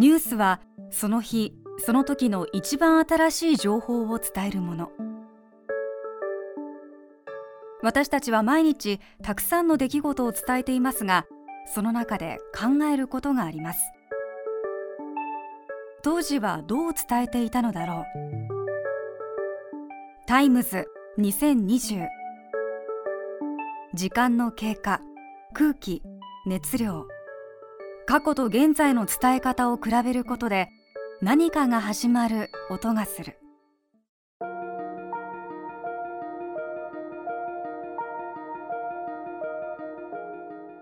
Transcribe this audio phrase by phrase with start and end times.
[0.00, 4.90] ニュースはその日その時の一番新しい情報を伝えるもの。
[7.82, 11.26] 私たちは毎日たくさんの出来事を伝えていますが
[11.66, 13.80] その中で考えることがあります。
[16.02, 18.04] 当時はどう伝えていたのだろう。
[20.26, 20.88] タイムズ
[21.18, 22.08] 2020
[23.92, 25.02] 時間の経過
[25.52, 26.02] 空気
[26.46, 27.06] 熱量。
[28.06, 30.68] 過去と現在の伝え方を比べることで
[31.20, 33.38] 何かが始まる音がする。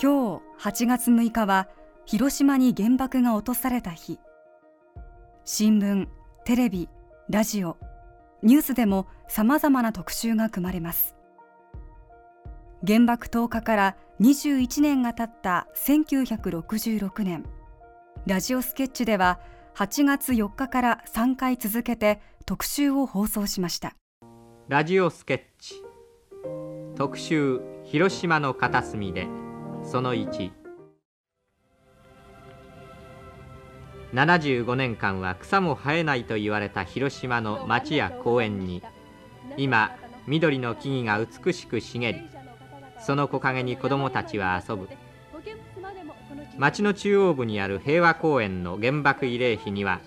[0.00, 1.68] 今日8月6日は
[2.06, 4.18] 広島に原爆が落とされた日。
[5.44, 6.08] 新聞、
[6.44, 6.88] テレビ、
[7.28, 7.76] ラジオ、
[8.42, 11.14] ニュースでもさまざまな特集が組まれます。
[12.84, 17.44] 原爆投下から21年が経った1966年。
[18.26, 19.38] ラジオスケッチでは
[19.76, 23.94] 8月4日から3回続けて特集を放送しました。
[24.68, 25.76] ラジオスケッチ。
[26.96, 29.28] 特集広島の片隅で。
[29.84, 30.14] その
[34.12, 38.82] 175年間は草も生えないと言われた広島の町や公園に
[39.56, 42.31] 今緑の木々が美しく茂り
[43.04, 44.88] その木陰に子供たちは遊ぶ。
[46.56, 50.00] 町の中央部にある平和公園の原爆慰霊碑には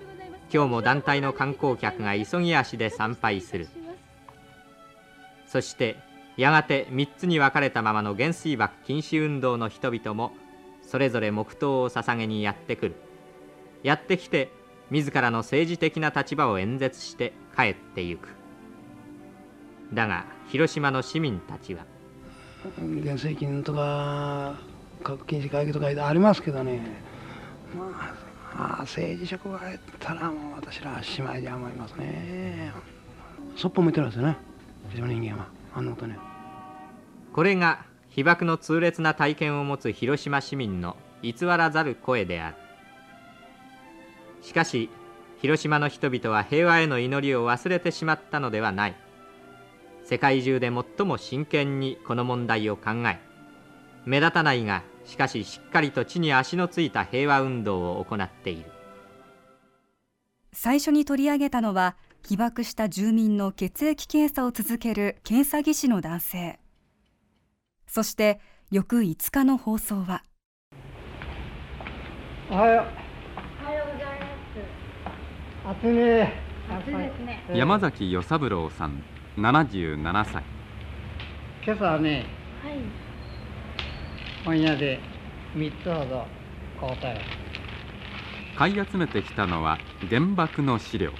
[0.53, 3.67] 今日も団体の観光客が急ぎ足で参拝する。
[5.47, 5.97] そして
[6.37, 10.33] やがて3つに分かれたままの原水爆禁止運動の人々も
[10.81, 12.95] それぞれ黙祷を捧げにやってくる。
[13.83, 14.51] やってきて
[14.89, 18.29] 自らの政治的な立場を演説して帰ってゆく。
[19.93, 21.85] だが広島の市民たちは
[23.03, 24.55] 原水金とか
[25.03, 26.79] 核禁止会議とかありますけどね。
[27.77, 28.13] ま
[28.57, 32.71] あ政治職が入ったらもう私らしまいじゃ思いますね。
[33.55, 34.37] そっぽ向いてるんですよね。
[34.89, 35.47] 非常人間は。
[35.75, 36.17] あのことね。
[37.33, 42.55] これが被爆の痛烈な体験を持つ広島市民の偽らざる声である。
[44.41, 44.89] しかし
[45.41, 48.95] 広島の人々は平和への祈りを忘れてしまったのではない。
[50.05, 53.19] 世界中で最も真剣にこの問題を考え
[54.05, 58.71] 目立たないがしかししっかりと地に足のついた平和運動を行っている。
[60.53, 66.59] 最初に取り上げたのは被爆した住民の血液検査を続ける検査技師の男性。
[67.87, 68.39] そして
[68.71, 70.23] 翌5日の放送は。
[72.51, 72.85] おはよう。
[73.63, 74.19] おはようござい
[75.65, 75.79] ます。
[75.83, 76.33] 暑いね。
[76.69, 77.45] 暑いですね。
[77.53, 79.03] 山崎与三郎さん
[79.37, 80.43] 77歳。
[81.65, 82.25] 今朝はね
[82.63, 82.79] はい。
[84.45, 84.99] 本屋で
[85.55, 86.25] 3つほど
[86.79, 87.17] 買うたよ、
[88.57, 89.77] 買い集めてきたのは
[90.09, 91.11] 原爆の資料。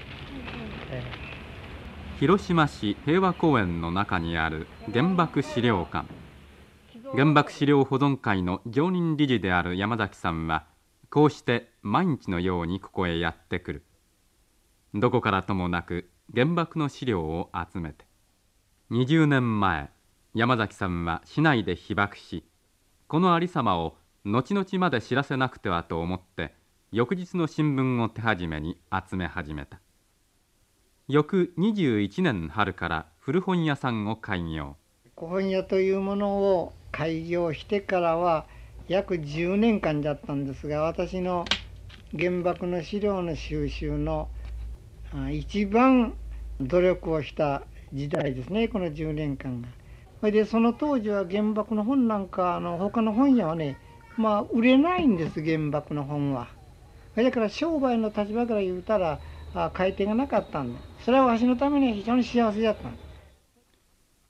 [0.92, 1.04] え
[2.18, 6.08] 広島市平和公園の中にある原爆資料館。
[7.12, 10.66] 原爆資料保存会の常任理事である山崎さんは
[11.10, 13.84] こうして毎日のようにここへやってくる。
[14.94, 18.05] どこからともなく原爆の資料を集めて
[18.92, 19.90] 20年前
[20.36, 22.46] 山崎さんは市内で被爆し
[23.08, 26.54] このありさまを後々まで知らせなくてはと思って
[26.92, 29.80] 翌日の新聞を手始めに集め始めた。
[31.08, 34.76] 翌21年春から古本屋さんを開業。
[35.16, 38.46] 古本屋というものを開業してからは
[38.88, 41.46] 約10年間だったんですが私の
[42.16, 44.30] 原爆の資料の収集の
[45.32, 46.14] 一番
[46.62, 47.64] 努力をした
[47.96, 49.68] 時代ですねこの10年間が。
[50.20, 53.78] それでその当時は原爆の本なんかあの他の本屋はね
[54.18, 56.48] まあ売れないんです原爆の本は。
[57.16, 59.20] だから商売の立場から言うたら
[59.54, 62.98] あ買い手がなかったんだそれはわしのためには非常に幸せだったんだ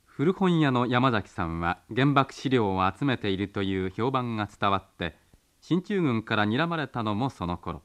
[0.06, 5.16] 古本屋の山崎さんは原爆資料を集めているという評判が伝わって
[5.59, 7.82] 進駐軍から睨まれたのもその頃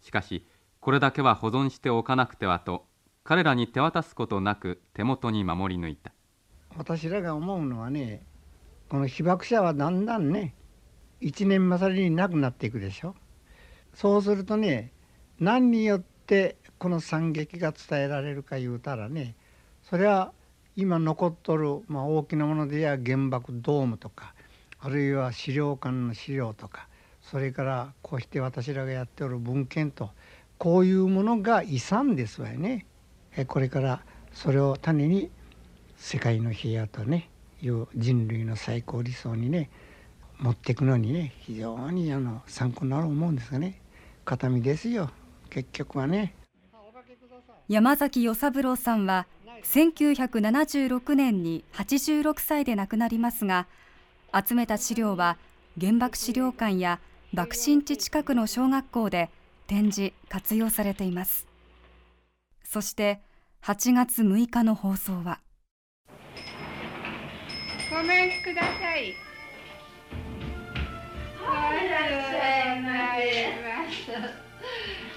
[0.00, 0.46] しかし
[0.80, 2.86] これだけは保存しておかなくてはと
[3.28, 6.14] 彼らに手渡すことなく手元に守り抜いた
[6.78, 8.22] 私らが思うのはね
[8.88, 10.54] この被爆者はだんだんね
[11.20, 13.14] 一年勝りになくなっていくでしょ
[13.92, 14.94] そうするとね
[15.38, 19.36] 何によってこの惨劇が伝えられるか言うたらね
[19.82, 20.32] それは
[20.74, 24.32] 今残っとる、まあ、大きなものでや原爆ドームとか
[24.80, 26.88] あるいは資料館の資料とか
[27.20, 30.12] それからこうして私らがやっておる文献と
[30.56, 32.86] こういうものが遺産ですわよね。
[33.38, 34.00] えこれから
[34.32, 35.30] それを種に
[35.96, 37.30] 世界の平和とね
[37.62, 39.70] いう人類の最高理想にね
[40.40, 43.80] 持っていくのにね非常にあの参考になると思うんですがね
[44.24, 45.10] 形見ですよ。
[45.50, 46.34] 結局はね。
[47.68, 49.26] 山崎与三郎さんは
[49.62, 53.66] 1976年に86歳で亡くなりますが
[54.34, 55.36] 集めた資料は
[55.80, 56.98] 原爆資料館や
[57.32, 59.30] 爆心地近くの小学校で
[59.66, 61.46] 展示活用されています。
[62.64, 63.20] そして
[63.62, 65.40] 8月6日の放送は。
[67.90, 69.14] ごめんください。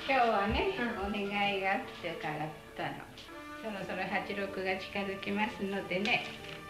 [0.08, 2.48] 今日はね、お願いがあってから。
[2.72, 2.90] ったの
[3.62, 6.24] そろそろ86が近づきますのでね。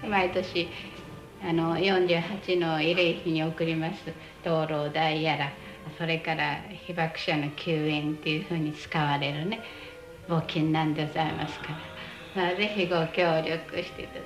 [0.03, 0.67] 毎年
[1.43, 4.11] あの48の慰霊碑に送ります。
[4.43, 5.51] 灯籠代やら
[5.97, 9.61] それから被爆者の救援っていうふうに使われるね
[10.31, 11.67] 募金なんでございますか
[12.35, 14.25] ら、まあ、ぜひご協力していただ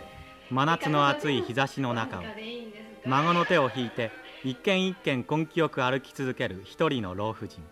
[0.51, 2.23] 真夏の暑い日差しの中を
[3.07, 4.11] 孫の手を引いて
[4.43, 7.63] 一軒一軒根気よく歩き続ける一人の老婦人。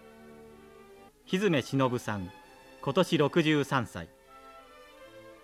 [1.26, 2.32] 日詰忍さん
[2.82, 4.10] 今年63歳。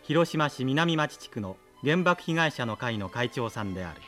[0.02, 4.02] 広島市南町地区の原爆被害者の会の会長さんである。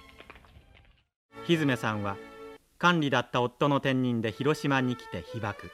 [1.46, 2.18] 日詰さんは
[2.80, 5.70] 管理だった夫の転任で広島に来て被爆。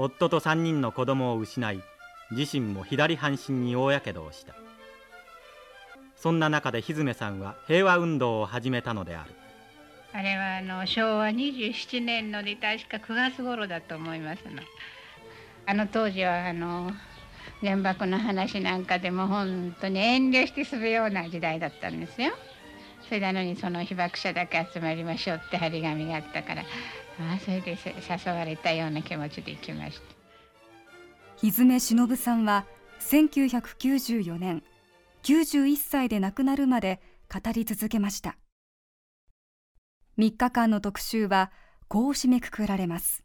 [0.00, 1.82] 夫と3人の子供を失い
[2.30, 4.54] 自身も左半身に大やけどをした。
[6.14, 9.34] そんな中で日詰さんは平和運動を始めたのである。
[10.12, 14.62] あれはあの昭和27年ので確か9月頃だと思いますの。
[15.66, 16.92] あの当時はあの
[17.60, 22.32] 原爆の話なんかでも本当に遠慮してするような時代だったんですよ。
[23.06, 26.64] それなのにその被爆者だけ集まりましょうって張り紙があったからあ
[27.36, 30.18] あそれで誘われたような気持ちで行きました。
[31.40, 32.66] 日詰忍さんは
[33.00, 34.62] 1994年
[35.22, 37.00] 91歳で亡くなるまで
[37.32, 38.36] 語り続けました。
[40.18, 41.52] 3日間の特集は
[41.86, 43.24] こう締めくくられます。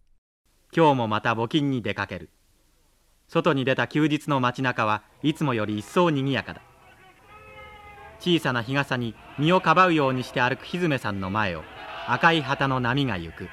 [0.76, 2.30] 今日もまた募金に出かける。
[3.28, 6.62] 外に出た休日の街中はいつもより一層にぎやかだ
[8.24, 11.64] 小さな日傘に身をかばうようにして歩くひずめさんの前を
[12.08, 13.50] 赤い旗の波が行く。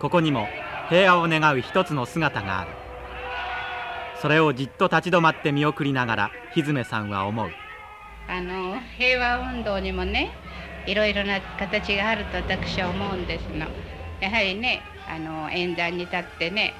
[0.00, 0.48] ここにも
[0.88, 2.70] 平和を願う一つの姿がある。
[4.20, 7.50] それをじっと立ち止まって見送りながらひずめさんは思う。
[8.28, 10.32] あの平和運動にもね
[10.86, 13.66] いろいろな形があると私は思うんですの。
[14.20, 16.74] やはりねあの演壇に立ってね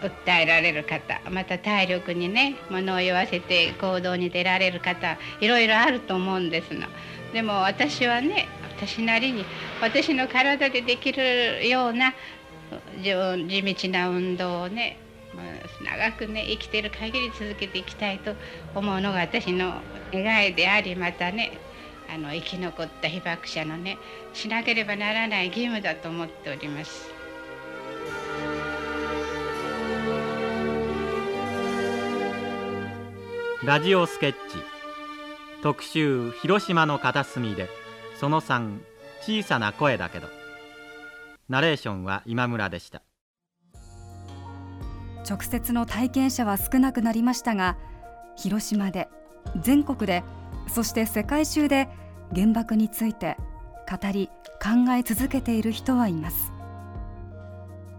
[0.00, 6.86] 訴えられる方また体力にね物を言わせて行動に出られる方いろいろあると思うんですの。
[7.32, 9.44] でも私はね私なりに
[9.82, 12.14] 私の体でできるような
[13.02, 14.98] 地道な運動をね
[15.82, 18.34] 長くね生きてる限り続けていきたいと
[18.74, 19.80] 思うのが私の
[20.12, 21.58] 願いでありまたね
[22.12, 23.98] あの生き残った被爆者のね
[24.32, 27.17] しなければならない義務だと思っております。
[33.64, 34.38] ラジオスケッチ。
[35.64, 37.68] 特集広島の片隅で。
[38.20, 38.78] その3
[39.20, 40.28] 小さな声だけど。
[41.48, 43.02] ナレーションは今村でした。
[45.28, 47.76] 直接の体験者は少なくなりましたが
[48.36, 49.08] 広島で
[49.60, 50.22] 全国で
[50.72, 51.88] そして世界中で
[52.32, 53.36] 原爆について
[53.90, 54.28] 語り
[54.62, 56.52] 考え続けている人はいます。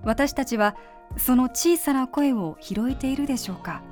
[0.03, 0.77] 私たちは
[1.17, 3.83] その小さな声を拾えているでしょうか。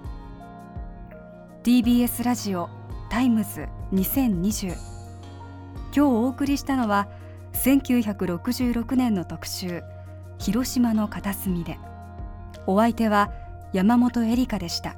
[1.68, 2.70] TBS ラジオ
[3.10, 4.78] タイムズ2020今
[5.92, 7.10] 日お送りしたのは
[7.56, 9.84] 1966年の特集
[10.40, 11.78] 広島の片隅で。
[12.68, 13.34] お相手は
[13.74, 14.96] 山本恵里香でした。